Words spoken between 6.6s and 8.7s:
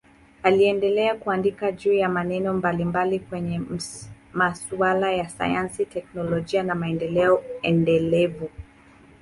na maendeleo endelevu.